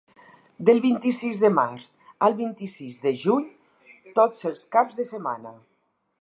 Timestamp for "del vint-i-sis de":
0.69-1.51